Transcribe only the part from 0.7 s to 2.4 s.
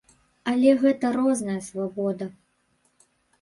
гэта розная свабода.